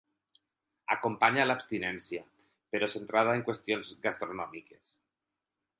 Acompanya 0.95 1.45
l'abstinència, 1.49 2.23
però 2.77 2.91
centrada 2.97 3.39
en 3.41 3.45
qüestions 3.51 3.95
gastronòmiques. 4.07 4.99